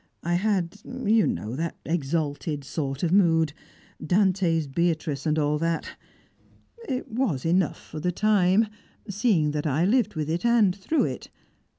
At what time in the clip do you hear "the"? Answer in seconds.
7.99-8.11